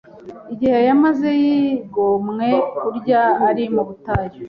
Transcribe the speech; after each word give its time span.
igihe 0.53 0.77
yamaze 0.87 1.29
yigomwe 1.41 2.47
kurya 2.79 3.21
ari 3.47 3.63
mu 3.75 3.81
butayu. 3.87 4.39